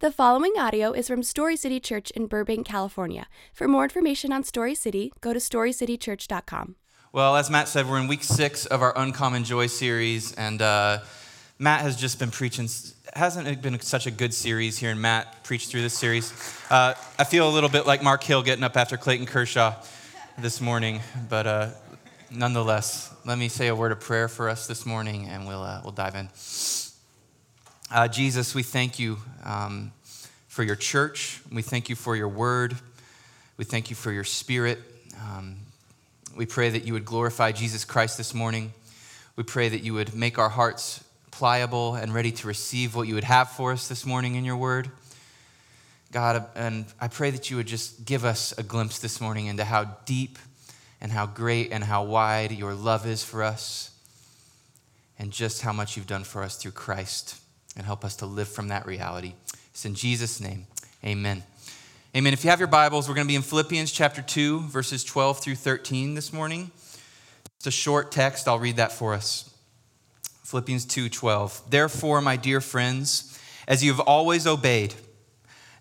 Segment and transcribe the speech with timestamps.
[0.00, 3.28] The following audio is from Story City Church in Burbank, California.
[3.54, 6.76] For more information on Story City, go to storycitychurch.com.
[7.14, 10.98] Well, as Matt said, we're in week six of our Uncommon Joy series, and uh,
[11.58, 12.68] Matt has just been preaching.
[13.14, 16.30] Hasn't it been such a good series hearing Matt preach through this series?
[16.70, 19.76] Uh, I feel a little bit like Mark Hill getting up after Clayton Kershaw
[20.36, 21.00] this morning,
[21.30, 21.70] but uh,
[22.30, 25.80] nonetheless, let me say a word of prayer for us this morning, and we'll uh,
[25.82, 26.28] we'll dive in.
[27.88, 29.92] Uh, Jesus, we thank you um,
[30.48, 31.40] for your church.
[31.52, 32.76] We thank you for your word.
[33.58, 34.80] We thank you for your spirit.
[35.22, 35.58] Um,
[36.36, 38.72] we pray that you would glorify Jesus Christ this morning.
[39.36, 43.14] We pray that you would make our hearts pliable and ready to receive what you
[43.14, 44.90] would have for us this morning in your word.
[46.10, 49.62] God, and I pray that you would just give us a glimpse this morning into
[49.62, 50.40] how deep
[51.00, 53.92] and how great and how wide your love is for us,
[55.20, 57.42] and just how much you've done for us through Christ
[57.76, 59.34] and help us to live from that reality.
[59.70, 60.66] It's in Jesus' name.
[61.04, 61.42] Amen.
[62.16, 62.32] Amen.
[62.32, 65.40] If you have your Bibles, we're going to be in Philippians chapter 2, verses 12
[65.40, 66.70] through 13 this morning.
[67.58, 68.48] It's a short text.
[68.48, 69.52] I'll read that for us.
[70.44, 71.62] Philippians 2 12.
[71.68, 74.94] Therefore, my dear friends, as you have always obeyed,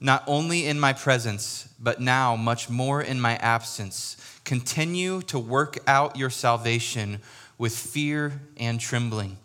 [0.01, 5.77] not only in my presence, but now much more in my absence, continue to work
[5.87, 7.21] out your salvation
[7.57, 9.37] with fear and trembling.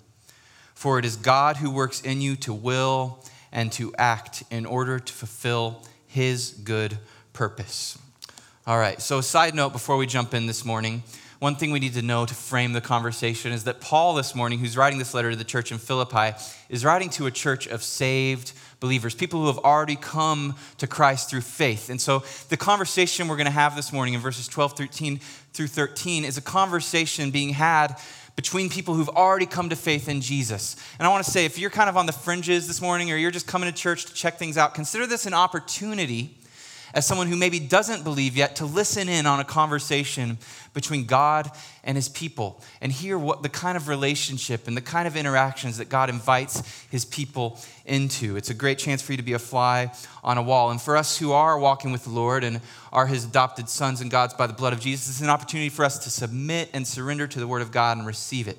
[0.81, 4.99] For it is God who works in you to will and to act in order
[4.99, 6.97] to fulfill his good
[7.35, 7.99] purpose.
[8.67, 11.03] All right, so a side note before we jump in this morning.
[11.39, 14.59] One thing we need to know to frame the conversation is that Paul, this morning,
[14.59, 16.35] who's writing this letter to the church in Philippi,
[16.71, 21.29] is writing to a church of saved believers, people who have already come to Christ
[21.29, 21.91] through faith.
[21.91, 25.19] And so the conversation we're going to have this morning in verses 12, 13
[25.53, 27.99] through 13 is a conversation being had
[28.41, 30.75] between people who've already come to faith in Jesus.
[30.99, 33.19] And I want to say, if you're kind of on the fringes this morning or
[33.19, 36.39] you're just coming to church to check things out, consider this an opportunity
[36.95, 40.39] as someone who maybe doesn't believe yet to listen in on a conversation
[40.75, 41.51] between God
[41.85, 45.79] and his people and hear what the kind of relationship and the kind of interactions
[45.79, 48.37] that God invites his people into.
[48.37, 49.93] It's a great chance for you to be a fly
[50.23, 50.71] on a wall.
[50.71, 52.61] And for us who are walking with the Lord and
[52.93, 55.85] are his adopted sons and gods by the blood of Jesus, it's an opportunity for
[55.85, 58.59] us to submit and surrender to the word of God and receive it.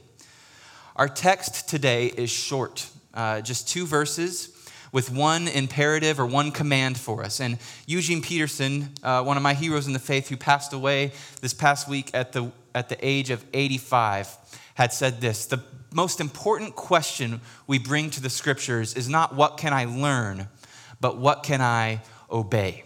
[0.95, 4.50] Our text today is short, uh, just two verses
[4.91, 7.39] with one imperative or one command for us.
[7.39, 11.53] And Eugene Peterson, uh, one of my heroes in the faith who passed away this
[11.53, 14.37] past week at the, at the age of 85,
[14.75, 15.63] had said this The
[15.93, 20.47] most important question we bring to the scriptures is not what can I learn,
[20.99, 22.83] but what can I obey?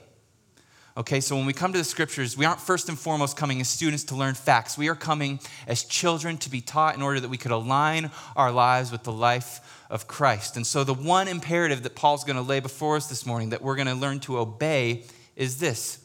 [0.97, 3.67] Okay, so when we come to the scriptures, we aren't first and foremost coming as
[3.67, 4.77] students to learn facts.
[4.77, 8.49] We are coming as children to be taught in order that we could align our
[8.49, 10.55] lives with the life of Christ.
[10.55, 13.61] And so, the one imperative that Paul's going to lay before us this morning that
[13.61, 15.03] we're going to learn to obey
[15.35, 15.99] is this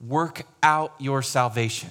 [0.00, 1.90] work out your salvation.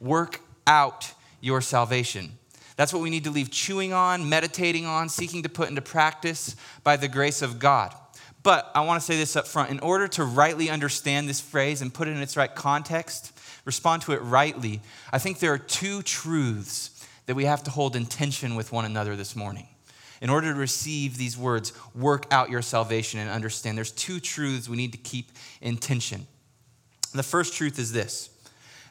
[0.00, 2.38] Work out your salvation.
[2.76, 6.56] That's what we need to leave chewing on, meditating on, seeking to put into practice
[6.82, 7.94] by the grace of God.
[8.42, 9.70] But I want to say this up front.
[9.70, 13.32] In order to rightly understand this phrase and put it in its right context,
[13.64, 14.82] respond to it rightly,
[15.12, 16.90] I think there are two truths
[17.26, 19.68] that we have to hold in tension with one another this morning
[20.20, 24.68] in order to receive these words, work out your salvation and understand, there's two truths
[24.68, 25.30] we need to keep
[25.60, 26.26] in tension.
[27.12, 28.30] The first truth is this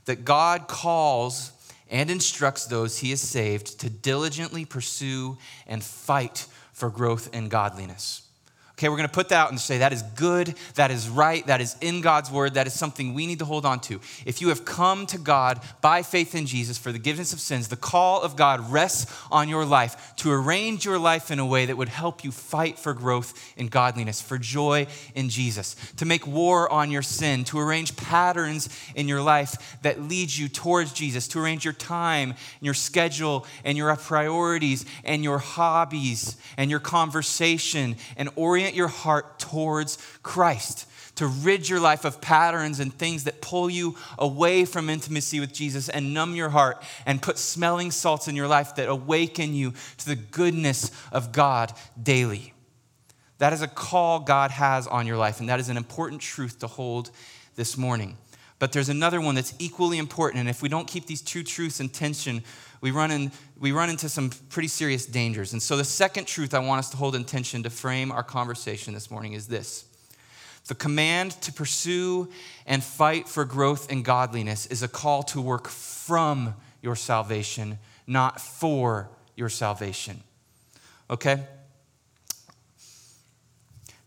[0.05, 1.51] that God calls
[1.89, 8.22] and instructs those he has saved to diligently pursue and fight for growth in godliness.
[8.83, 11.47] Okay, we're going to put that out and say that is good, that is right,
[11.47, 14.01] that is in God's word, that is something we need to hold on to.
[14.25, 17.69] If you have come to God by faith in Jesus for the forgiveness of sins,
[17.69, 21.65] the call of God rests on your life to arrange your life in a way
[21.65, 26.27] that would help you fight for growth in godliness, for joy in Jesus, to make
[26.27, 31.29] war on your sin, to arrange patterns in your life that lead you towards Jesus,
[31.29, 36.81] to arrange your time, and your schedule, and your priorities, and your hobbies, and your
[36.81, 43.25] conversation, and orient your heart towards Christ, to rid your life of patterns and things
[43.25, 47.91] that pull you away from intimacy with Jesus and numb your heart and put smelling
[47.91, 51.71] salts in your life that awaken you to the goodness of God
[52.01, 52.53] daily.
[53.37, 56.59] That is a call God has on your life, and that is an important truth
[56.59, 57.11] to hold
[57.55, 58.17] this morning.
[58.59, 61.79] But there's another one that's equally important, and if we don't keep these two truths
[61.81, 62.43] in tension,
[62.83, 65.53] we run, in, we run into some pretty serious dangers.
[65.53, 68.23] And so, the second truth I want us to hold in tension to frame our
[68.23, 69.85] conversation this morning is this
[70.67, 72.27] the command to pursue
[72.65, 78.41] and fight for growth in godliness is a call to work from your salvation, not
[78.41, 80.21] for your salvation.
[81.09, 81.41] Okay?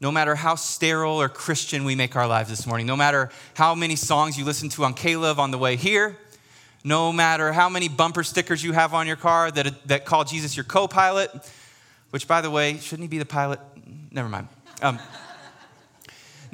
[0.02, 3.74] No matter how sterile or Christian we make our lives this morning, no matter how
[3.74, 6.18] many songs you listen to on K-LOVE on the way here,
[6.86, 10.56] no matter how many bumper stickers you have on your car that, that call Jesus
[10.56, 11.32] your co pilot,
[12.10, 13.58] which, by the way, shouldn't he be the pilot?
[14.12, 14.46] Never mind.
[14.80, 15.00] Um,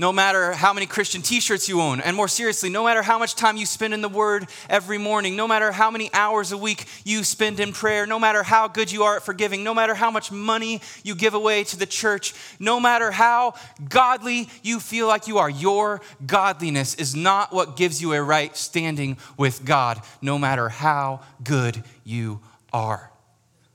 [0.03, 3.21] no matter how many Christian t shirts you own, and more seriously, no matter how
[3.21, 6.59] much time you spend in the Word every morning, no matter how many hours a
[6.59, 9.95] week you spend in prayer, no matter how good you are at forgiving, no matter
[9.95, 13.55] how much money you give away to the church, no matter how
[13.89, 18.57] godly you feel like you are, your godliness is not what gives you a right
[18.57, 22.41] standing with God, no matter how good you
[22.73, 23.09] are.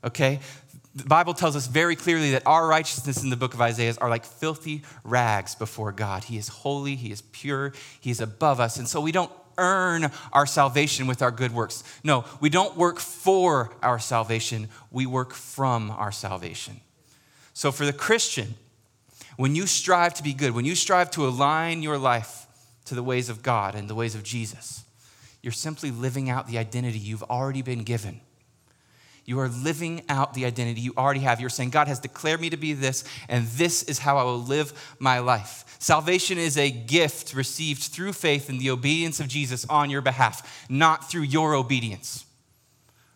[0.04, 0.42] Okay?
[0.98, 4.10] The Bible tells us very clearly that our righteousness in the book of Isaiah are
[4.10, 6.24] like filthy rags before God.
[6.24, 8.78] He is holy, He is pure, He is above us.
[8.78, 11.84] And so we don't earn our salvation with our good works.
[12.04, 16.82] No, we don't work for our salvation, we work from our salvation.
[17.54, 18.56] So for the Christian,
[19.36, 22.48] when you strive to be good, when you strive to align your life
[22.86, 24.84] to the ways of God and the ways of Jesus,
[25.44, 28.22] you're simply living out the identity you've already been given
[29.28, 31.42] you are living out the identity you already have.
[31.42, 34.40] You're saying, God has declared me to be this, and this is how I will
[34.40, 35.66] live my life.
[35.80, 40.66] Salvation is a gift received through faith in the obedience of Jesus on your behalf,
[40.70, 42.26] not through your obedience.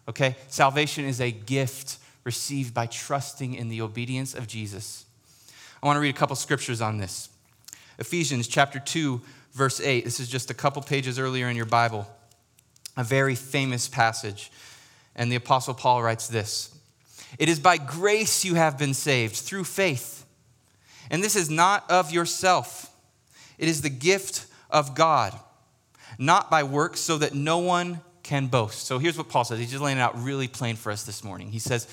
[0.10, 0.36] Okay?
[0.50, 5.06] Salvation is a gift received by trusting in the obedience of Jesus.
[5.82, 7.30] I want to read a couple scriptures on this.
[8.00, 9.22] Ephesians chapter 2,
[9.54, 10.04] verse 8.
[10.04, 12.06] This is just a couple pages earlier in your Bible.
[12.98, 14.52] A very famous passage.
[15.16, 16.76] And the Apostle Paul writes this
[17.38, 20.26] It is by grace you have been saved through faith.
[21.10, 22.90] And this is not of yourself,
[23.58, 25.38] it is the gift of God,
[26.18, 28.86] not by works, so that no one can boast.
[28.86, 29.60] So here's what Paul says.
[29.60, 31.52] He's just laying it out really plain for us this morning.
[31.52, 31.88] He says,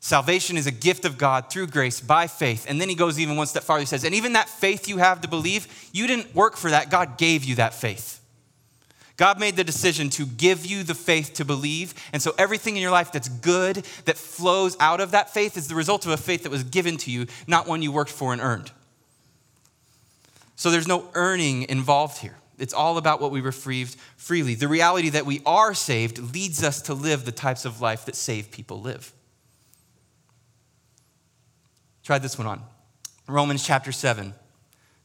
[0.00, 2.64] Salvation is a gift of God through grace by faith.
[2.66, 3.80] And then he goes even one step farther.
[3.80, 6.90] He says, And even that faith you have to believe, you didn't work for that.
[6.90, 8.19] God gave you that faith.
[9.20, 11.92] God made the decision to give you the faith to believe.
[12.14, 15.68] And so everything in your life that's good, that flows out of that faith, is
[15.68, 18.32] the result of a faith that was given to you, not one you worked for
[18.32, 18.70] and earned.
[20.56, 22.38] So there's no earning involved here.
[22.58, 24.54] It's all about what we received freely.
[24.54, 28.16] The reality that we are saved leads us to live the types of life that
[28.16, 29.12] saved people live.
[32.04, 32.62] Try this one on.
[33.28, 34.32] Romans chapter 7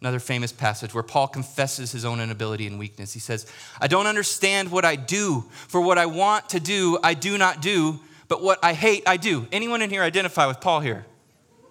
[0.06, 3.14] another famous passage where Paul confesses his own inability and weakness.
[3.14, 7.16] He says, I don't understand what I do, for what I want to do, I
[7.16, 9.48] do not do, but what I hate, I do.
[9.52, 11.08] Anyone in here identify with Paul here?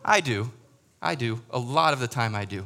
[0.04, 0.50] I do.
[1.00, 1.42] I do.
[1.52, 2.64] A lot of the time, I do.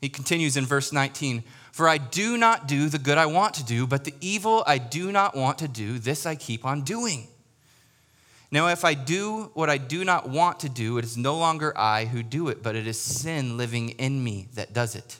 [0.00, 3.64] He continues in verse 19 For I do not do the good I want to
[3.64, 7.28] do, but the evil I do not want to do, this I keep on doing.
[8.52, 11.76] Now, if I do what I do not want to do, it is no longer
[11.76, 15.16] I who do it, but it is sin living in me that does it.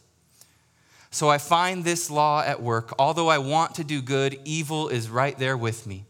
[1.10, 2.92] So I find this law at work.
[2.98, 6.04] Although I want to do good, evil is right there with me.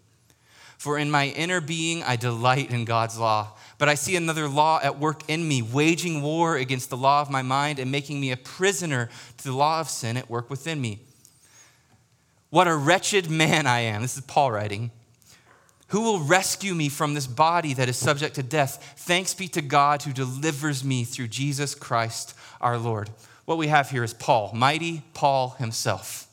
[0.79, 3.53] For in my inner being, I delight in God's law.
[3.79, 7.31] But I see another law at work in me, waging war against the law of
[7.31, 9.09] my mind and making me a prisoner
[9.39, 10.99] to the law of sin at work within me.
[12.51, 14.03] What a wretched man I am.
[14.03, 14.91] This is Paul writing.
[15.93, 18.95] Who will rescue me from this body that is subject to death?
[18.97, 23.11] Thanks be to God who delivers me through Jesus Christ our Lord.
[23.45, 26.29] What we have here is Paul, mighty Paul himself,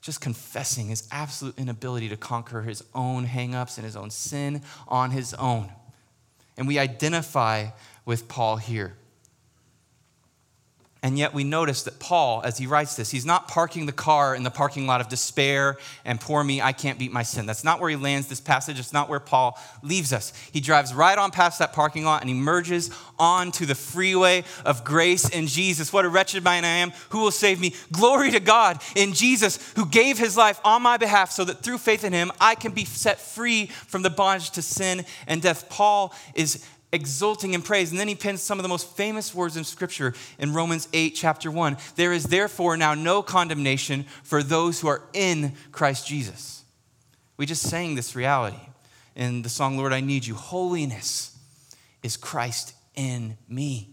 [0.00, 5.12] just confessing his absolute inability to conquer his own hangups and his own sin on
[5.12, 5.70] his own.
[6.56, 7.68] And we identify
[8.04, 8.96] with Paul here.
[11.04, 14.34] And yet we notice that Paul, as he writes this, he's not parking the car
[14.34, 17.44] in the parking lot of despair and poor me, I can't beat my sin.
[17.44, 18.78] That's not where he lands this passage.
[18.80, 20.32] It's not where Paul leaves us.
[20.50, 24.82] He drives right on past that parking lot and he merges onto the freeway of
[24.82, 25.92] grace in Jesus.
[25.92, 26.90] What a wretched man I am.
[27.10, 27.74] Who will save me?
[27.92, 31.78] Glory to God in Jesus, who gave his life on my behalf so that through
[31.78, 35.68] faith in him, I can be set free from the bondage to sin and death.
[35.68, 37.90] Paul is exulting in praise.
[37.90, 41.10] And then he pins some of the most famous words in Scripture in Romans 8,
[41.10, 41.76] chapter 1.
[41.96, 46.62] There is therefore now no condemnation for those who are in Christ Jesus.
[47.36, 48.60] We just sang this reality
[49.16, 50.34] in the song, Lord, I Need You.
[50.36, 51.36] Holiness
[52.02, 53.90] is Christ in me.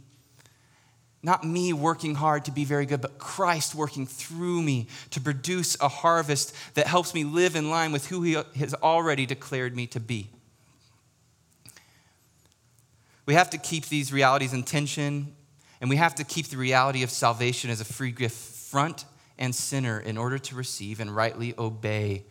[1.23, 5.75] Not me working hard to be very good, but Christ working through me to produce
[5.79, 9.87] a harvest that helps me live in line with who He has already declared me
[9.87, 10.29] to be.
[13.31, 15.33] We have to keep these realities in tension,
[15.79, 19.05] and we have to keep the reality of salvation as a free gift front
[19.37, 22.25] and center in order to receive and rightly obey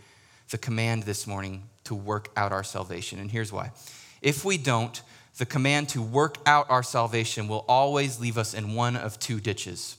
[0.51, 3.19] the command this morning to work out our salvation.
[3.19, 3.73] And here's why.
[4.21, 5.01] If we don't,
[5.39, 9.41] the command to work out our salvation will always leave us in one of two
[9.41, 9.97] ditches.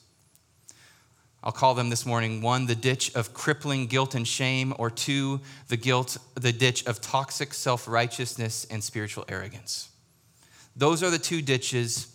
[1.43, 5.41] I'll call them this morning one, the ditch of crippling guilt and shame, or two,
[5.67, 9.90] the guilt, the ditch of toxic self righteousness and spiritual arrogance.
[10.75, 12.07] Those are the two ditches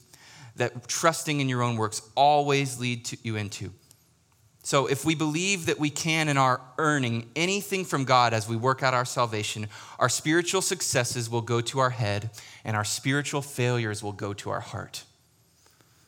[0.56, 3.72] that trusting in your own works always lead to you into.
[4.62, 8.56] So, if we believe that we can and are earning anything from God as we
[8.56, 9.68] work out our salvation,
[10.00, 12.30] our spiritual successes will go to our head
[12.64, 15.04] and our spiritual failures will go to our heart.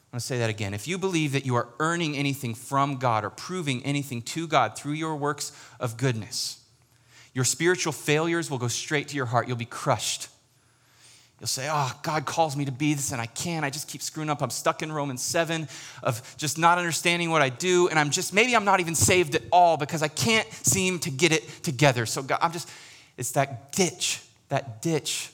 [0.08, 0.74] I'm going to say that again.
[0.74, 4.76] If you believe that you are earning anything from God or proving anything to God
[4.76, 6.64] through your works of goodness,
[7.34, 9.46] your spiritual failures will go straight to your heart.
[9.46, 10.30] You'll be crushed.
[11.40, 13.64] You'll say, Oh, God calls me to be this and I can't.
[13.64, 14.42] I just keep screwing up.
[14.42, 15.68] I'm stuck in Romans 7
[16.02, 17.88] of just not understanding what I do.
[17.88, 21.10] And I'm just, maybe I'm not even saved at all because I can't seem to
[21.10, 22.06] get it together.
[22.06, 22.68] So, God, I'm just,
[23.16, 25.30] it's that ditch, that ditch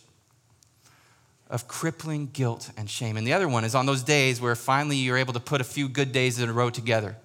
[1.49, 3.17] of crippling guilt and shame.
[3.17, 5.65] And the other one is on those days where finally you're able to put a
[5.65, 7.17] few good days in a row together.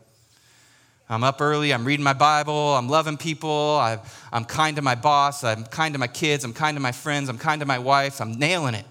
[1.12, 4.00] I'm up early, I'm reading my Bible, I'm loving people, i
[4.32, 7.30] am kind to my boss, I'm kind to my kids, I'm kind to my friends,
[7.30, 8.86] I'm kind to my wife, I'm nailing it.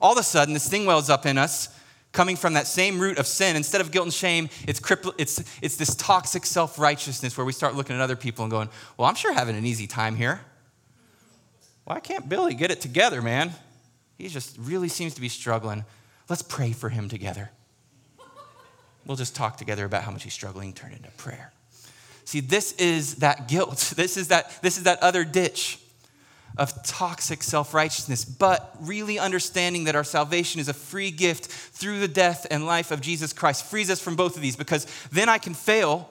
[0.00, 1.68] All of a sudden, this thing wells up in us,
[2.12, 3.56] coming from that same root of sin.
[3.56, 7.52] Instead of guilt and shame, it's, crippl- it's, it's this toxic self righteousness where we
[7.52, 10.40] start looking at other people and going, Well, I'm sure having an easy time here.
[11.84, 13.52] Why can't Billy get it together, man?
[14.16, 15.84] He just really seems to be struggling.
[16.28, 17.50] Let's pray for him together.
[19.04, 21.53] We'll just talk together about how much he's struggling, turn into prayer.
[22.24, 23.92] See, this is that guilt.
[23.96, 25.78] This is that, this is that other ditch
[26.56, 32.00] of toxic self righteousness, but really understanding that our salvation is a free gift through
[32.00, 35.28] the death and life of Jesus Christ frees us from both of these because then
[35.28, 36.08] I can fail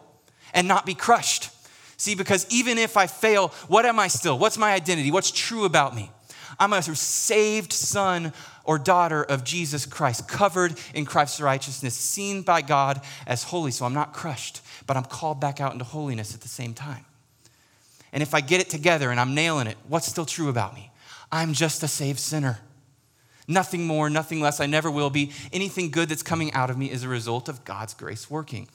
[0.54, 1.50] and not be crushed.
[1.98, 4.38] See, because even if I fail, what am I still?
[4.38, 5.12] What's my identity?
[5.12, 6.12] What's true about me?
[6.60, 12.62] I'm a saved son or daughter of Jesus Christ, covered in Christ's righteousness, seen by
[12.62, 13.72] God as holy.
[13.72, 17.06] So I'm not crushed, but I'm called back out into holiness at the same time.
[18.12, 20.92] And if I get it together and I'm nailing it, what's still true about me?
[21.32, 22.60] I'm just a saved sinner.
[23.48, 24.60] Nothing more, nothing less.
[24.60, 25.32] I never will be.
[25.52, 28.68] Anything good that's coming out of me is a result of God's grace working.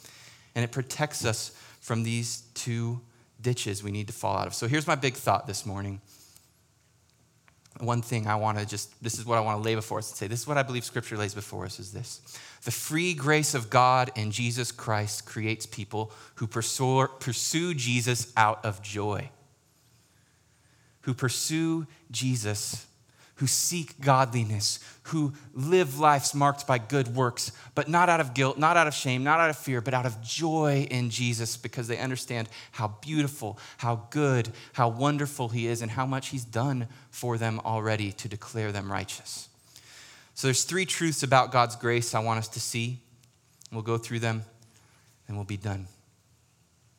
[0.55, 1.51] And it protects us
[1.81, 3.01] from these two
[3.41, 4.55] ditches we need to fall out of.
[4.55, 6.01] So here's my big thought this morning
[7.81, 10.11] one thing I want to just, this is what I want to lay before us
[10.11, 12.21] and say, this is what I believe Scripture lays before us is this.
[12.65, 18.65] The free grace of God in Jesus Christ creates people who pursue, pursue Jesus out
[18.65, 19.31] of joy,
[21.03, 22.87] who pursue Jesus
[23.39, 28.59] who seek godliness, who live lives marked by good works, but not out of guilt,
[28.59, 31.87] not out of shame, not out of fear, but out of joy in Jesus because
[31.87, 36.89] they understand how beautiful, how good, how wonderful He is, and how much He's done
[37.11, 39.49] for them already to declare them righteous.
[40.39, 43.01] So there's three truths about God's grace I want us to see.
[43.73, 44.45] We'll go through them
[45.27, 45.89] and we'll be done.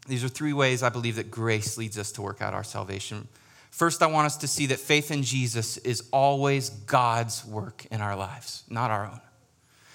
[0.09, 3.29] These are three ways I believe that grace leads us to work out our salvation.
[3.71, 8.01] First, I want us to see that faith in Jesus is always God's work in
[8.01, 9.21] our lives, not our own.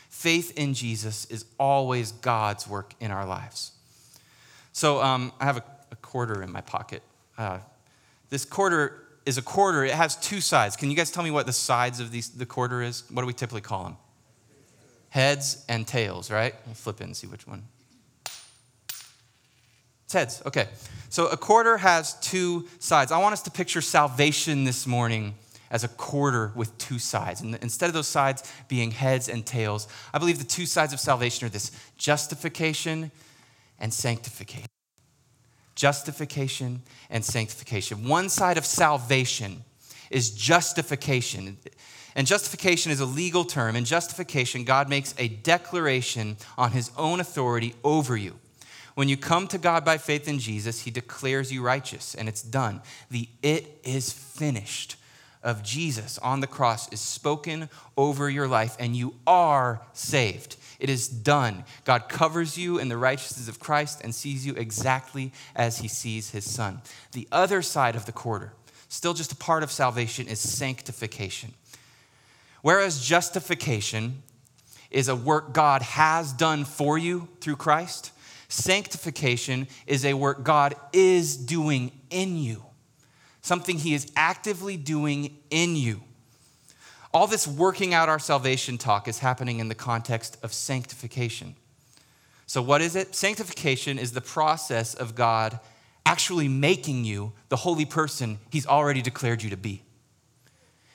[0.08, 3.72] Faith in Jesus is always God's work in our lives.
[4.72, 7.02] So um, I have a, a, quarter in my pocket.
[7.36, 7.58] Uh,
[8.30, 9.84] this quarter is a quarter.
[9.84, 10.76] It has two sides.
[10.76, 13.04] Can you guys tell me what the sides of these, the quarter is?
[13.10, 13.96] What do we typically call them?
[15.10, 16.54] Heads and tails, right?
[16.66, 17.64] We'll flip it and see which one.
[20.04, 20.42] It's heads.
[20.44, 20.68] Okay.
[21.08, 23.12] So a quarter has two sides.
[23.12, 25.34] I want us to picture salvation this morning
[25.70, 27.40] as a quarter with two sides.
[27.40, 31.00] And instead of those sides being heads and tails, I believe the two sides of
[31.00, 33.10] salvation are this justification
[33.78, 34.68] and sanctification.
[35.74, 38.08] Justification and sanctification.
[38.08, 39.64] One side of salvation
[40.10, 41.56] is justification.
[42.14, 43.76] And justification is a legal term.
[43.76, 48.38] In justification, God makes a declaration on his own authority over you.
[48.94, 52.42] When you come to God by faith in Jesus, he declares you righteous, and it's
[52.42, 52.80] done.
[53.10, 54.96] The it is finished
[55.42, 60.56] of Jesus on the cross is spoken over your life, and you are saved.
[60.78, 61.64] It is done.
[61.84, 66.30] God covers you in the righteousness of Christ and sees you exactly as he sees
[66.30, 66.82] his son.
[67.12, 68.52] The other side of the quarter,
[68.88, 71.54] still just a part of salvation, is sanctification.
[72.62, 74.22] Whereas justification
[74.90, 78.12] is a work God has done for you through Christ,
[78.54, 82.62] Sanctification is a work God is doing in you,
[83.42, 86.02] something He is actively doing in you.
[87.14, 91.54] All this working out our salvation talk is happening in the context of sanctification.
[92.47, 93.14] So, what is it?
[93.14, 95.61] Sanctification is the process of God
[96.04, 99.83] actually making you the holy person He's already declared you to be.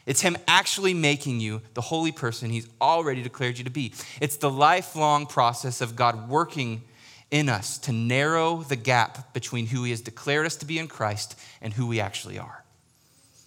[0.05, 3.93] It's Him actually making you the holy person He's already declared you to be.
[4.19, 6.83] It's the lifelong process of God working
[7.31, 10.89] in us to narrow the gap between who He has declared us to be in
[10.89, 12.65] Christ and who we actually are.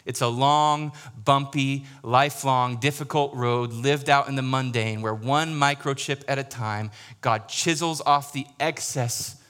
[0.05, 0.93] It's a long,
[1.25, 6.91] bumpy, lifelong, difficult road lived out in the mundane where one microchip at a time,
[7.21, 9.43] God chisels off the excess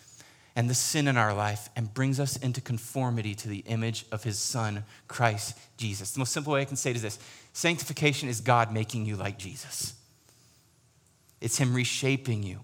[0.54, 4.24] and the sin in our life and brings us into conformity to the image of
[4.24, 6.12] his son, Christ Jesus.
[6.12, 7.18] The most simple way I can say it is this
[7.54, 9.94] sanctification is God making you like Jesus,
[11.40, 12.60] it's him reshaping you.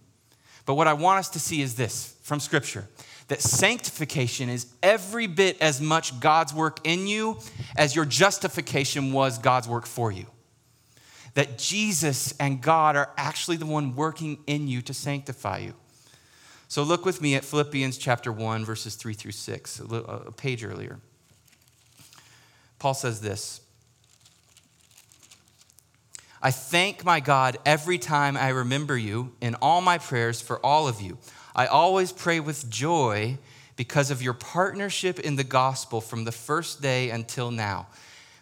[0.66, 2.86] But what I want us to see is this from Scripture
[3.28, 7.38] that sanctification is every bit as much God's work in you
[7.76, 10.26] as your justification was God's work for you.
[11.34, 15.74] That Jesus and God are actually the one working in you to sanctify you.
[16.68, 20.98] So look with me at Philippians chapter 1, verses 3 through 6, a page earlier.
[22.78, 23.60] Paul says this
[26.40, 30.88] I thank my God every time I remember you in all my prayers for all
[30.88, 31.18] of you
[31.58, 33.36] I always pray with joy
[33.74, 37.88] because of your partnership in the gospel from the first day until now.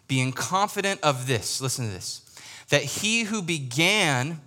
[0.07, 2.21] Being confident of this, listen to this,
[2.69, 4.39] that he who began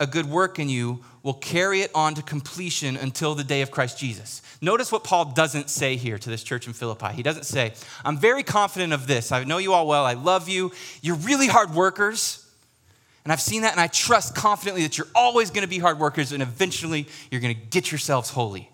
[0.00, 3.70] a good work in you will carry it on to completion until the day of
[3.70, 4.40] Christ Jesus.
[4.62, 7.08] Notice what Paul doesn't say here to this church in Philippi.
[7.08, 7.74] He doesn't say,
[8.06, 9.32] I'm very confident of this.
[9.32, 10.06] I know you all well.
[10.06, 10.72] I love you.
[11.02, 12.43] You're really hard workers.
[13.24, 15.98] And I've seen that, and I trust confidently that you're always going to be hard
[15.98, 18.70] workers, and eventually you're going to get yourselves holy.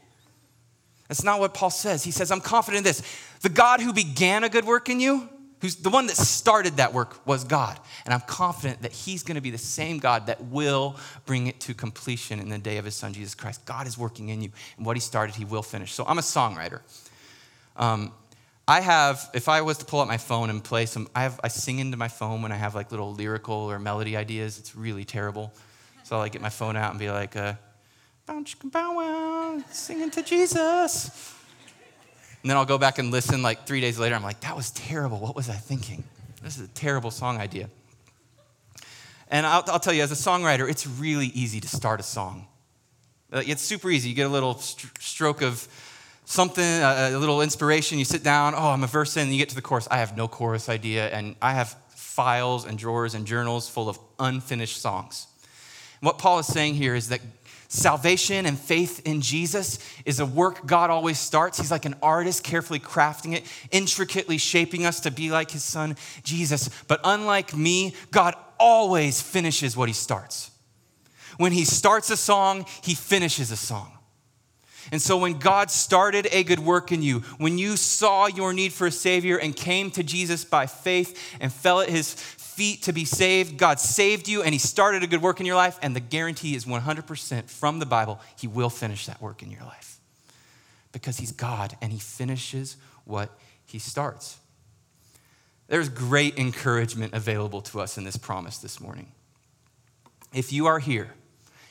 [1.06, 2.02] That's not what Paul says.
[2.02, 3.02] He says, I'm confident in this.
[3.42, 5.28] The God who began a good work in you,
[5.60, 7.78] who's the one that started that work, was God.
[8.04, 11.60] And I'm confident that He's going to be the same God that will bring it
[11.60, 13.64] to completion in the day of His Son, Jesus Christ.
[13.66, 15.92] God is working in you, and what He started, He will finish.
[15.92, 16.80] So I'm a songwriter.
[17.76, 18.12] Um,
[18.70, 21.40] I have, if I was to pull out my phone and play some, I have,
[21.42, 24.60] I sing into my phone when I have like little lyrical or melody ideas.
[24.60, 25.52] It's really terrible.
[26.04, 27.54] So I like get my phone out and be like, uh,
[28.28, 31.34] bow wow, singing to Jesus.
[32.42, 34.14] And then I'll go back and listen like three days later.
[34.14, 35.18] I'm like, that was terrible.
[35.18, 36.04] What was I thinking?
[36.40, 37.68] This is a terrible song idea.
[39.32, 42.46] And I'll, I'll tell you, as a songwriter, it's really easy to start a song.
[43.32, 44.10] It's super easy.
[44.10, 45.66] You get a little st- stroke of
[46.30, 47.98] something, a, little inspiration.
[47.98, 49.88] You sit down, oh, I'm a verse in, and you get to the chorus.
[49.90, 53.98] I have no chorus idea, and I have files and drawers and journals full of
[54.18, 55.26] unfinished songs.
[56.00, 57.20] what Paul is saying here is that
[57.68, 61.58] salvation and faith in Jesus is a work God always starts.
[61.58, 65.96] He's like an artist, carefully crafting it, intricately shaping us to be like his son,
[66.22, 66.70] Jesus.
[66.86, 70.50] But unlike me, God always finishes what he starts.
[71.38, 73.92] When he starts a song, he finishes a song.
[74.92, 78.72] And so, when God started a good work in you, when you saw your need
[78.72, 82.92] for a Savior and came to Jesus by faith and fell at His feet to
[82.92, 85.78] be saved, God saved you and He started a good work in your life.
[85.80, 89.62] And the guarantee is 100% from the Bible, He will finish that work in your
[89.62, 90.00] life
[90.92, 93.30] because He's God and He finishes what
[93.64, 94.38] He starts.
[95.68, 99.12] There's great encouragement available to us in this promise this morning.
[100.34, 101.12] If you are here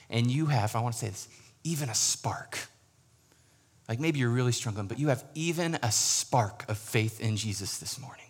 [0.09, 1.27] and you have, I want to say this,
[1.65, 2.57] even a spark
[3.89, 7.79] like maybe you're really struggling, but you have even a spark of faith in Jesus
[7.79, 8.27] this morning.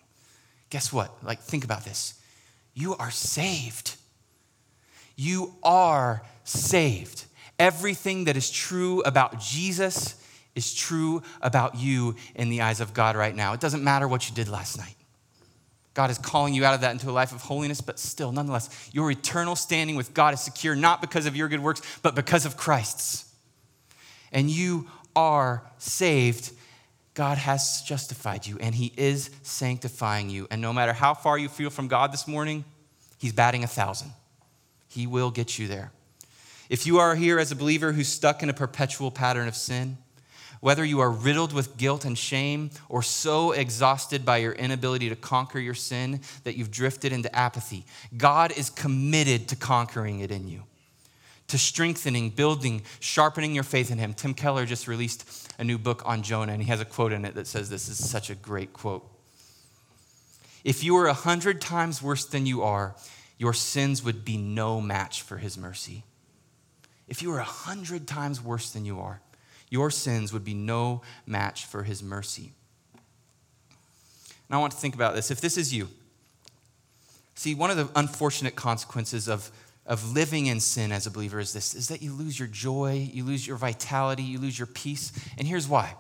[0.70, 1.22] Guess what?
[1.22, 2.14] Like, think about this.
[2.74, 3.98] You are saved.
[5.18, 7.26] You are saved.
[7.60, 10.16] Everything that is true about Jesus
[10.56, 13.52] is true about you in the eyes of God right now.
[13.52, 14.96] It doesn't matter what you did last night.
[15.94, 18.90] God is calling you out of that into a life of holiness, but still, nonetheless,
[18.94, 22.46] your eternal standing with God is secure not because of your good works, but because
[22.46, 23.26] of Christ's.
[24.32, 24.88] And you
[25.20, 26.52] are saved,
[27.14, 30.48] God has justified you and He is sanctifying you.
[30.50, 32.64] And no matter how far you feel from God this morning,
[33.18, 34.14] He's batting a thousand.
[34.88, 35.92] He will get you there.
[36.70, 39.98] If you are here as a believer who's stuck in a perpetual pattern of sin,
[40.62, 45.16] whether you are riddled with guilt and shame or so exhausted by your inability to
[45.16, 50.48] conquer your sin that you've drifted into apathy, God is committed to conquering it in
[50.48, 50.64] you
[51.50, 54.14] to strengthening, building, sharpening your faith in Him.
[54.14, 57.26] Tim Keller just released a new book on Jonah, and he has a quote in
[57.26, 59.08] it that says this is such a great quote.
[60.64, 62.96] If you were a hundred times worse than you are,
[63.38, 66.04] your sins would be no match for His mercy.
[67.08, 69.22] If you were a hundred times worse than you are,
[69.70, 72.52] your sins would be no match for His mercy.
[74.48, 75.32] And I want to think about this.
[75.32, 75.90] If this is you,
[77.36, 79.52] see, one of the unfortunate consequences of
[79.86, 83.10] of living in sin as a believer is this is that you lose your joy,
[83.12, 85.12] you lose your vitality, you lose your peace.
[85.38, 85.96] And here's why.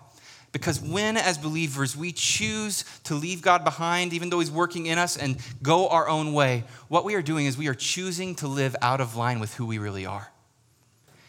[0.51, 4.97] Because when, as believers, we choose to leave God behind, even though He's working in
[4.97, 8.47] us, and go our own way, what we are doing is we are choosing to
[8.47, 10.31] live out of line with who we really are.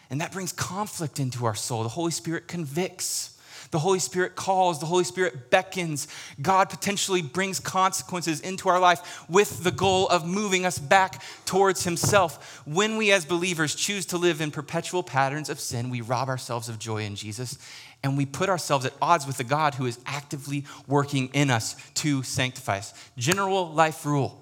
[0.09, 1.83] And that brings conflict into our soul.
[1.83, 3.30] The Holy Spirit convicts.
[3.71, 6.09] The Holy Spirit calls, the Holy Spirit beckons.
[6.43, 11.85] God potentially brings consequences into our life with the goal of moving us back towards
[11.85, 12.63] Himself.
[12.67, 16.69] When we as believers choose to live in perpetual patterns of sin, we rob ourselves
[16.69, 17.59] of joy in Jesus
[18.03, 21.77] and we put ourselves at odds with the God who is actively working in us
[21.95, 22.95] to sanctify us.
[23.17, 24.41] General life rule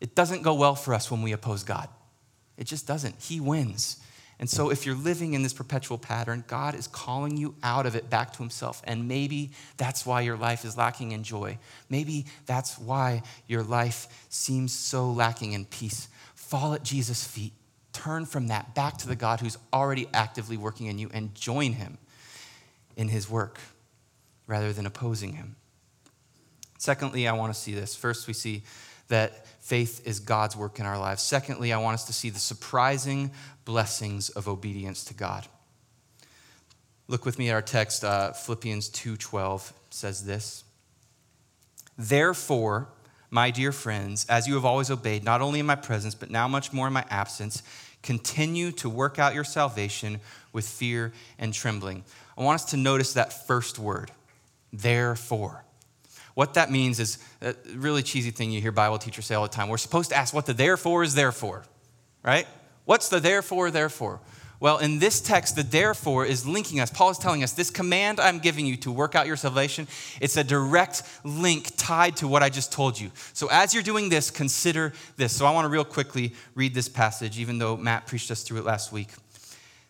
[0.00, 1.88] it doesn't go well for us when we oppose God,
[2.56, 3.16] it just doesn't.
[3.20, 3.98] He wins.
[4.38, 7.96] And so, if you're living in this perpetual pattern, God is calling you out of
[7.96, 8.82] it back to Himself.
[8.84, 11.58] And maybe that's why your life is lacking in joy.
[11.88, 16.08] Maybe that's why your life seems so lacking in peace.
[16.34, 17.52] Fall at Jesus' feet.
[17.92, 21.72] Turn from that back to the God who's already actively working in you and join
[21.72, 21.96] Him
[22.96, 23.60] in his work
[24.46, 25.56] rather than opposing him.
[26.78, 27.94] Secondly, I want to see this.
[27.94, 28.62] First, we see
[29.08, 31.24] that faith is God's work in our lives.
[31.24, 33.32] Secondly, I want us to see the surprising
[33.64, 35.48] blessings of obedience to God.
[37.08, 40.62] Look with me at our text, uh, Philippians 2:12 says this.
[41.98, 42.88] Therefore,
[43.28, 46.46] my dear friends, as you have always obeyed, not only in my presence, but now
[46.46, 47.64] much more in my absence,
[48.02, 50.20] continue to work out your salvation
[50.52, 52.04] with fear and trembling.
[52.38, 54.12] I want us to notice that first word,
[54.72, 55.65] therefore.
[56.36, 59.48] What that means is a really cheesy thing you hear Bible teachers say all the
[59.48, 59.70] time.
[59.70, 61.64] We're supposed to ask what the therefore is there for,
[62.22, 62.46] right?
[62.84, 64.20] What's the therefore, therefore?
[64.60, 66.90] Well, in this text, the therefore is linking us.
[66.90, 69.88] Paul is telling us this command I'm giving you to work out your salvation,
[70.20, 73.10] it's a direct link tied to what I just told you.
[73.32, 75.34] So as you're doing this, consider this.
[75.34, 78.58] So I want to real quickly read this passage, even though Matt preached us through
[78.58, 79.08] it last week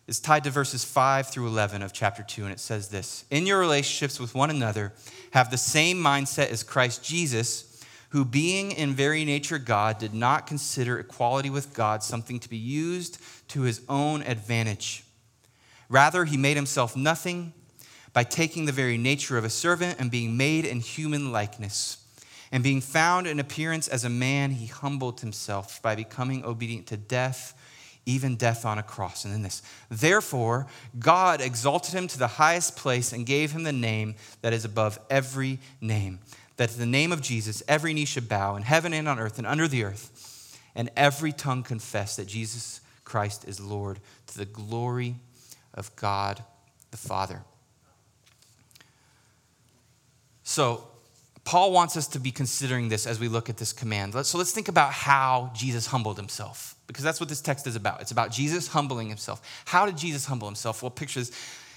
[0.07, 3.45] is tied to verses 5 through 11 of chapter 2, and it says this In
[3.45, 4.93] your relationships with one another,
[5.31, 10.47] have the same mindset as Christ Jesus, who, being in very nature God, did not
[10.47, 15.03] consider equality with God something to be used to his own advantage.
[15.89, 17.53] Rather, he made himself nothing
[18.13, 22.03] by taking the very nature of a servant and being made in human likeness.
[22.49, 26.97] And being found in appearance as a man, he humbled himself by becoming obedient to
[26.97, 27.53] death
[28.07, 29.25] even death on a cross.
[29.25, 30.65] And then this, therefore,
[30.97, 34.97] God exalted him to the highest place and gave him the name that is above
[35.09, 36.19] every name.
[36.55, 39.45] That the name of Jesus, every knee should bow in heaven and on earth and
[39.45, 45.15] under the earth, and every tongue confess that Jesus Christ is Lord to the glory
[45.73, 46.43] of God
[46.91, 47.43] the Father.
[50.43, 50.87] So,
[51.47, 54.13] Paul wants us to be considering this as we look at this command.
[54.25, 58.01] So let's think about how Jesus humbled himself, because that's what this text is about.
[58.01, 59.41] It's about Jesus humbling himself.
[59.63, 60.83] How did Jesus humble himself?
[60.83, 61.31] Well, pictures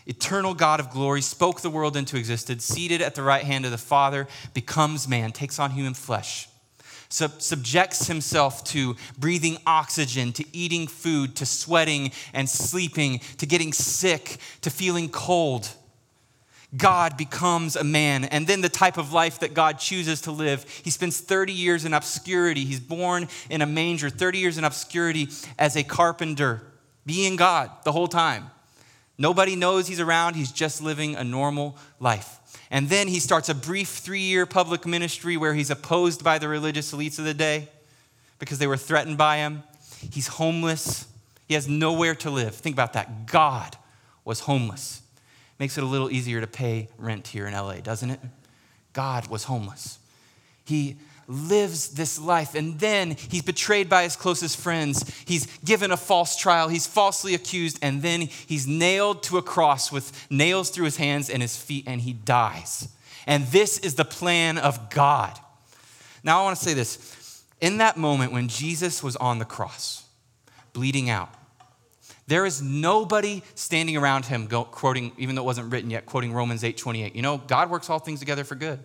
[0.06, 3.70] eternal God of glory, spoke the world into existence, seated at the right hand of
[3.70, 6.48] the Father, becomes man, takes on human flesh,
[7.08, 13.72] sub- subjects himself to breathing oxygen, to eating food, to sweating and sleeping, to getting
[13.72, 15.68] sick, to feeling cold
[16.76, 20.64] God becomes a man, and then the type of life that God chooses to live.
[20.84, 22.64] He spends 30 years in obscurity.
[22.64, 25.28] He's born in a manger, 30 years in obscurity
[25.58, 26.62] as a carpenter,
[27.04, 28.50] being God the whole time.
[29.18, 32.38] Nobody knows he's around, he's just living a normal life.
[32.70, 36.48] And then he starts a brief three year public ministry where he's opposed by the
[36.48, 37.68] religious elites of the day
[38.38, 39.64] because they were threatened by him.
[40.12, 41.08] He's homeless,
[41.48, 42.54] he has nowhere to live.
[42.54, 43.26] Think about that.
[43.26, 43.76] God
[44.24, 45.02] was homeless.
[45.60, 48.18] Makes it a little easier to pay rent here in LA, doesn't it?
[48.94, 49.98] God was homeless.
[50.64, 50.96] He
[51.28, 55.04] lives this life and then he's betrayed by his closest friends.
[55.26, 56.68] He's given a false trial.
[56.68, 61.28] He's falsely accused and then he's nailed to a cross with nails through his hands
[61.28, 62.88] and his feet and he dies.
[63.26, 65.38] And this is the plan of God.
[66.24, 67.44] Now I want to say this.
[67.60, 70.04] In that moment when Jesus was on the cross,
[70.72, 71.34] bleeding out,
[72.30, 76.32] there is nobody standing around him go, quoting, even though it wasn't written yet, quoting
[76.32, 77.16] Romans 8 28.
[77.16, 78.78] You know, God works all things together for good.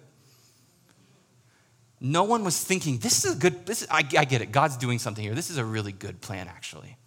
[2.01, 4.77] No one was thinking, this is a good, this is, I, I get it, God's
[4.77, 5.35] doing something here.
[5.35, 6.97] This is a really good plan, actually.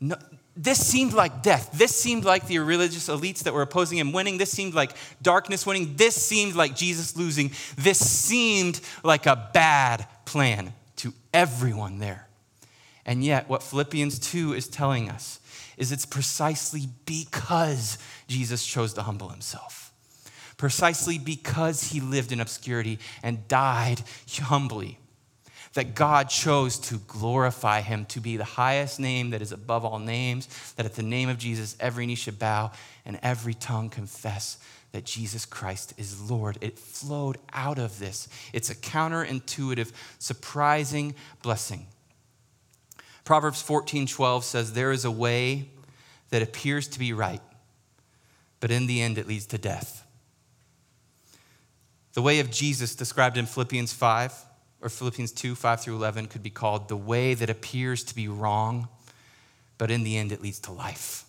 [0.00, 0.16] No,
[0.54, 1.70] this seemed like death.
[1.72, 4.36] This seemed like the religious elites that were opposing him winning.
[4.36, 4.92] This seemed like
[5.22, 5.96] darkness winning.
[5.96, 7.52] This seemed like Jesus losing.
[7.78, 12.28] This seemed like a bad plan to everyone there.
[13.04, 15.40] And yet, what Philippians 2 is telling us
[15.76, 19.92] is it's precisely because Jesus chose to humble himself,
[20.56, 24.02] precisely because he lived in obscurity and died
[24.40, 24.98] humbly,
[25.74, 29.98] that God chose to glorify him, to be the highest name that is above all
[29.98, 32.70] names, that at the name of Jesus, every knee should bow
[33.04, 34.58] and every tongue confess
[34.92, 36.58] that Jesus Christ is Lord.
[36.60, 38.28] It flowed out of this.
[38.52, 41.86] It's a counterintuitive, surprising blessing.
[43.24, 45.68] Proverbs 14:12 says there is a way
[46.30, 47.42] that appears to be right,
[48.60, 50.04] but in the end it leads to death.
[52.14, 54.34] The way of Jesus described in Philippians 5
[54.80, 58.28] or Philippians 2, 5 through 11 could be called the way that appears to be
[58.28, 58.88] wrong,
[59.78, 61.24] but in the end it leads to life.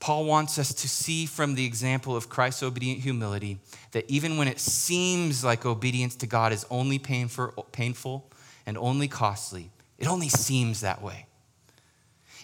[0.00, 3.58] Paul wants us to see from the example of Christ's obedient humility
[3.92, 8.30] that even when it seems like obedience to God is only painful, painful
[8.68, 11.24] and only costly, it only seems that way.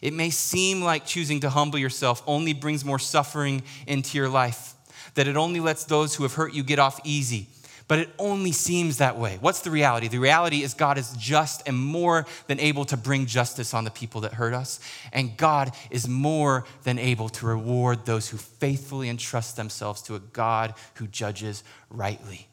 [0.00, 4.72] It may seem like choosing to humble yourself only brings more suffering into your life,
[5.16, 7.48] that it only lets those who have hurt you get off easy,
[7.88, 9.36] but it only seems that way.
[9.42, 10.08] What's the reality?
[10.08, 13.90] The reality is God is just and more than able to bring justice on the
[13.90, 14.80] people that hurt us.
[15.12, 20.20] And God is more than able to reward those who faithfully entrust themselves to a
[20.20, 22.48] God who judges rightly.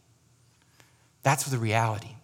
[1.23, 2.15] That's the reality.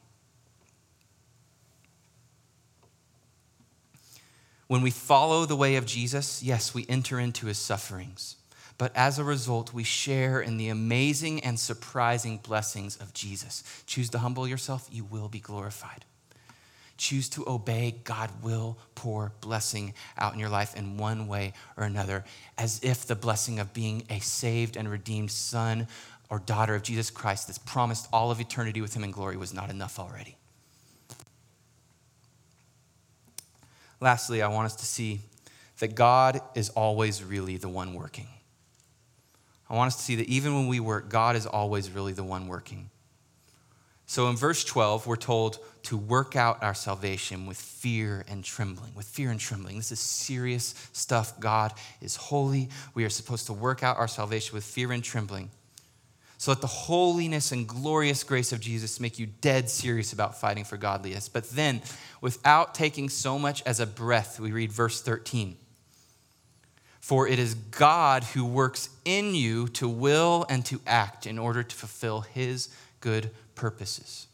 [4.67, 8.37] When we follow the way of Jesus, yes, we enter into his sufferings
[8.77, 13.63] but as a result, we share in the amazing and surprising blessings of Jesus.
[13.87, 16.05] Choose to humble yourself, you will be glorified.
[16.95, 21.83] Choose to obey, God will pour blessing out in your life in one way or
[21.83, 22.23] another,
[22.57, 25.87] as if the blessing of being a saved and redeemed son
[26.29, 29.53] or daughter of Jesus Christ that's promised all of eternity with him in glory was
[29.53, 30.37] not enough already.
[33.99, 35.21] Lastly, I want us to see
[35.79, 38.27] that God is always really the one working.
[39.69, 42.23] I want us to see that even when we work, God is always really the
[42.23, 42.89] one working.
[44.05, 48.93] So in verse 12, we're told to work out our salvation with fear and trembling.
[48.95, 49.75] With fear and trembling.
[49.75, 51.37] This is serious stuff.
[51.41, 52.69] God is holy.
[52.93, 55.49] We are supposed to work out our salvation with fear and trembling.
[56.37, 60.63] So let the holiness and glorious grace of Jesus make you dead serious about fighting
[60.63, 61.29] for godliness.
[61.29, 61.81] But then,
[62.21, 65.57] without taking so much as a breath, we read verse 13.
[66.99, 71.63] For it is God who works in you to will and to act in order
[71.63, 72.69] to fulfill his
[72.99, 74.27] good purposes.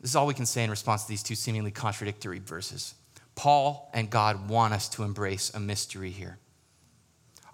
[0.00, 2.94] This is all we can say in response to these two seemingly contradictory verses.
[3.34, 6.38] Paul and God want us to embrace a mystery here.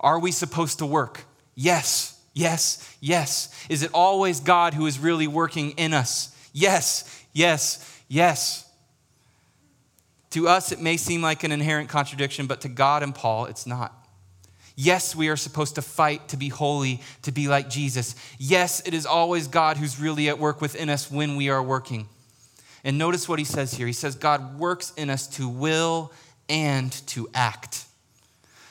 [0.01, 1.25] Are we supposed to work?
[1.55, 3.67] Yes, yes, yes.
[3.69, 6.37] Is it always God who is really working in us?
[6.53, 8.69] Yes, yes, yes.
[10.31, 13.67] To us, it may seem like an inherent contradiction, but to God and Paul, it's
[13.67, 13.95] not.
[14.75, 18.15] Yes, we are supposed to fight to be holy, to be like Jesus.
[18.39, 22.09] Yes, it is always God who's really at work within us when we are working.
[22.83, 23.87] And notice what he says here.
[23.87, 26.13] He says, God works in us to will
[26.49, 27.85] and to act.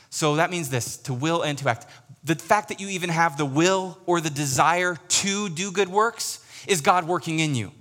[0.09, 1.85] So that means this to will and to act.
[2.23, 6.45] The fact that you even have the will or the desire to do good works
[6.67, 7.71] is God working in you.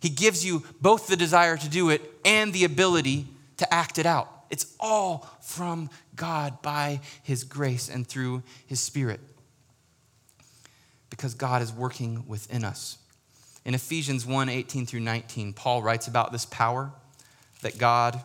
[0.00, 3.26] He gives you both the desire to do it and the ability
[3.58, 4.28] to act it out.
[4.50, 9.20] It's all from God by His grace and through His Spirit.
[11.08, 12.98] Because God is working within us.
[13.64, 16.90] In Ephesians 1 18 through 19, Paul writes about this power
[17.60, 18.20] that God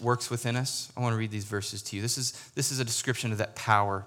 [0.00, 0.90] works within us.
[0.96, 2.02] I want to read these verses to you.
[2.02, 4.06] This is, this is a description of that power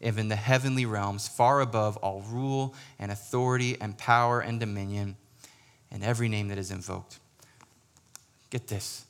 [0.00, 5.16] in the heavenly realms, far above all rule and authority and power and dominion
[5.90, 7.18] and every name that is invoked
[8.50, 9.04] Get this.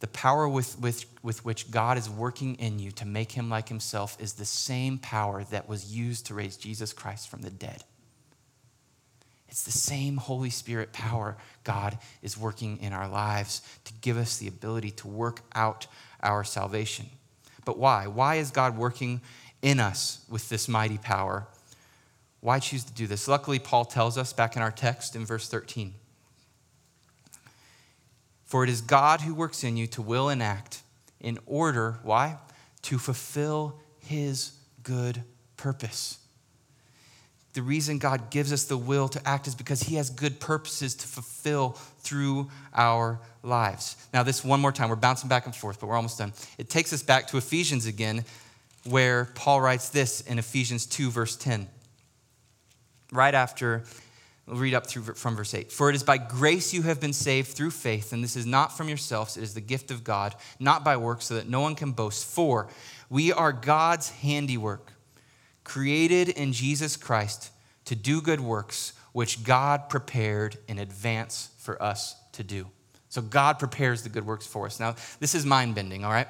[0.00, 3.68] The power with, with, with which God is working in you to make him like
[3.68, 7.84] himself is the same power that was used to raise Jesus Christ from the dead.
[9.48, 14.36] It's the same Holy Spirit power God is working in our lives to give us
[14.36, 15.86] the ability to work out
[16.22, 17.06] our salvation.
[17.64, 18.08] But why?
[18.08, 19.20] Why is God working
[19.64, 21.48] in us with this mighty power?
[22.40, 23.26] Why choose to do this?
[23.26, 25.94] Luckily, Paul tells us back in our text in verse 13.
[28.44, 30.82] For it is God who works in you to will and act
[31.18, 32.36] in order, why?
[32.82, 35.22] To fulfill his good
[35.56, 36.18] purpose.
[37.54, 40.94] The reason God gives us the will to act is because he has good purposes
[40.96, 43.96] to fulfill through our lives.
[44.12, 46.32] Now, this one more time, we're bouncing back and forth, but we're almost done.
[46.58, 48.24] It takes us back to Ephesians again,
[48.84, 51.68] where Paul writes this in Ephesians 2, verse 10.
[53.12, 53.84] Right after,
[54.46, 55.72] we'll read up through from verse 8.
[55.72, 58.76] For it is by grace you have been saved through faith, and this is not
[58.76, 61.74] from yourselves, it is the gift of God, not by works, so that no one
[61.74, 62.26] can boast.
[62.26, 62.68] For
[63.08, 64.92] we are God's handiwork,
[65.62, 67.50] created in Jesus Christ
[67.86, 72.66] to do good works, which God prepared in advance for us to do.
[73.08, 74.80] So God prepares the good works for us.
[74.80, 76.26] Now, this is mind bending, all right?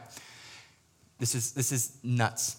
[1.18, 2.57] This is, this is nuts.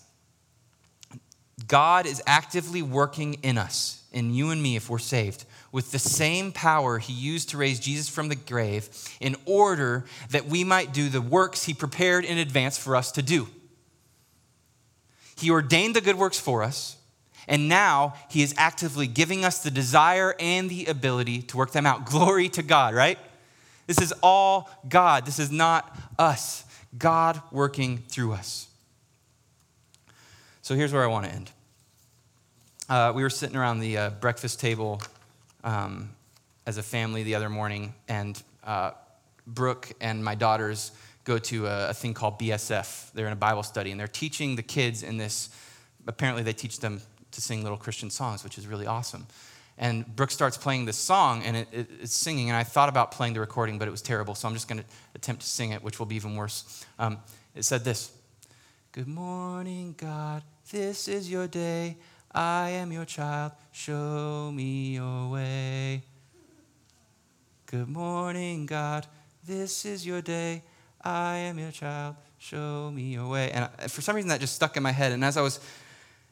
[1.68, 6.00] God is actively working in us, in you and me, if we're saved, with the
[6.00, 8.90] same power he used to raise Jesus from the grave
[9.20, 13.22] in order that we might do the works he prepared in advance for us to
[13.22, 13.48] do.
[15.38, 16.98] He ordained the good works for us,
[17.48, 21.86] and now he is actively giving us the desire and the ability to work them
[21.86, 22.06] out.
[22.06, 23.20] Glory to God, right?
[23.88, 25.26] This is all God.
[25.26, 26.64] This is not us.
[26.98, 28.68] God working through us.
[30.62, 31.52] So here's where I want to end.
[32.88, 35.02] Uh, we were sitting around the uh, breakfast table
[35.64, 36.10] um,
[36.66, 38.92] as a family the other morning, and uh,
[39.48, 40.92] Brooke and my daughters
[41.24, 43.12] go to a, a, thing called BSF.
[43.14, 45.50] They're in a Bible study, and they're teaching the kids in this.
[46.08, 49.26] Apparently, they teach them to sing little Christian songs, which is really awesome.
[49.78, 52.50] And Brooke starts playing this song, and it, it, it's singing.
[52.50, 54.80] And I thought about playing the recording, but it was terrible, so I'm just going
[54.80, 54.86] to
[55.16, 56.86] attempt to sing it, which will be even worse.
[56.98, 57.20] Um,
[57.54, 58.12] it said this
[58.94, 60.44] Good morning, God.
[60.72, 61.98] This is your day.
[62.32, 63.52] I am your child.
[63.72, 66.04] Show me your way.
[67.66, 69.06] Good morning, God.
[69.46, 70.64] This is your day.
[71.04, 72.16] I am your child.
[72.38, 73.52] Show me your way.
[73.52, 75.12] And for some reason, that just stuck in my head.
[75.12, 75.60] And as I was,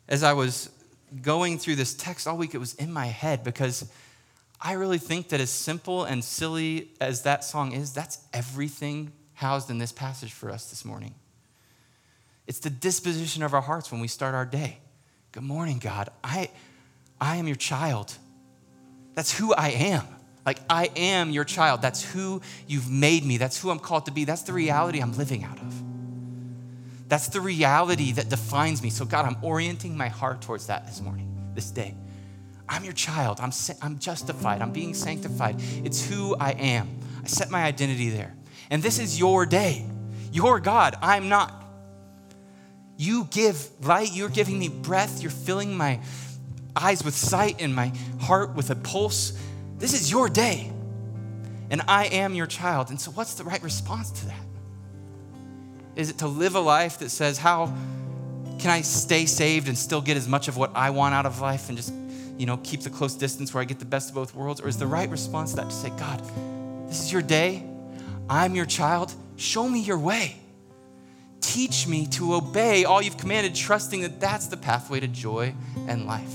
[0.07, 0.69] as I was
[1.21, 3.89] going through this text all week, it was in my head because
[4.59, 9.69] I really think that as simple and silly as that song is, that's everything housed
[9.69, 11.13] in this passage for us this morning.
[12.47, 14.79] It's the disposition of our hearts when we start our day.
[15.31, 16.09] Good morning, God.
[16.23, 16.49] I,
[17.19, 18.13] I am your child.
[19.15, 20.05] That's who I am.
[20.45, 21.81] Like, I am your child.
[21.81, 23.37] That's who you've made me.
[23.37, 24.25] That's who I'm called to be.
[24.25, 25.82] That's the reality I'm living out of.
[27.13, 28.89] That's the reality that defines me.
[28.89, 31.93] So, God, I'm orienting my heart towards that this morning, this day.
[32.67, 33.39] I'm your child.
[33.39, 33.51] I'm,
[33.83, 34.63] I'm justified.
[34.63, 35.57] I'm being sanctified.
[35.83, 36.89] It's who I am.
[37.23, 38.35] I set my identity there.
[38.71, 39.85] And this is your day.
[40.31, 40.95] You're God.
[41.03, 41.53] I'm not.
[42.97, 44.11] You give light.
[44.11, 45.21] You're giving me breath.
[45.21, 45.99] You're filling my
[46.75, 49.39] eyes with sight and my heart with a pulse.
[49.77, 50.71] This is your day.
[51.69, 52.89] And I am your child.
[52.89, 54.45] And so, what's the right response to that?
[55.95, 57.67] Is it to live a life that says, How
[58.59, 61.39] can I stay saved and still get as much of what I want out of
[61.41, 61.93] life and just,
[62.37, 64.61] you know, keep the close distance where I get the best of both worlds?
[64.61, 66.21] Or is the right response to that to say, God,
[66.87, 67.63] this is your day.
[68.29, 69.13] I'm your child.
[69.35, 70.37] Show me your way.
[71.41, 75.53] Teach me to obey all you've commanded, trusting that that's the pathway to joy
[75.87, 76.33] and life.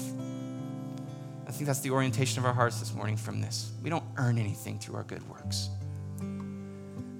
[1.46, 3.72] I think that's the orientation of our hearts this morning from this.
[3.82, 5.70] We don't earn anything through our good works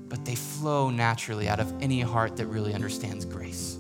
[0.09, 3.79] but they flow naturally out of any heart that really understands grace.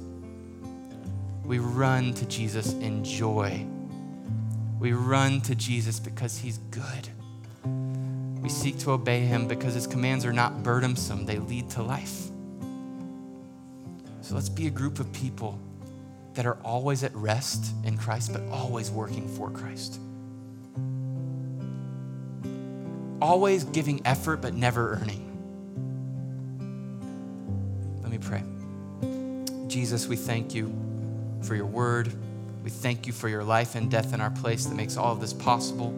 [1.44, 3.66] We run to Jesus in joy.
[4.78, 7.08] We run to Jesus because he's good.
[8.42, 12.28] We seek to obey him because his commands are not burdensome, they lead to life.
[14.20, 15.58] So let's be a group of people
[16.34, 19.98] that are always at rest in Christ, but always working for Christ.
[23.20, 25.27] Always giving effort, but never earning.
[28.18, 28.42] Pray.
[29.68, 30.74] Jesus, we thank you
[31.42, 32.12] for your word.
[32.64, 35.20] We thank you for your life and death in our place that makes all of
[35.20, 35.94] this possible.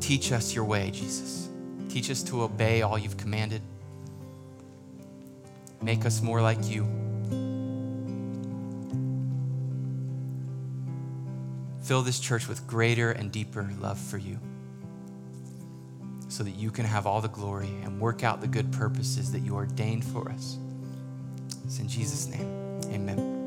[0.00, 1.48] Teach us your way, Jesus.
[1.88, 3.62] Teach us to obey all you've commanded.
[5.82, 6.86] Make us more like you.
[11.82, 14.38] Fill this church with greater and deeper love for you
[16.38, 19.40] so that you can have all the glory and work out the good purposes that
[19.40, 20.56] you ordained for us.
[21.64, 22.80] It's in Jesus' name.
[22.92, 23.37] Amen.